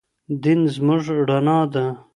دين 0.41 0.59
زموږ 0.75 1.03
رڼا 1.29 1.59
ده. 1.73 1.85